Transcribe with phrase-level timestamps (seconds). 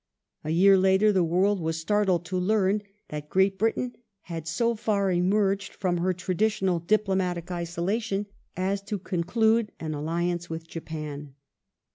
[0.43, 5.11] A year later the world was startled to learn that Great Britain had so far
[5.11, 8.25] emerged from her traditional diplomatic isolation
[8.57, 11.35] as to con clude an alliance with Japan.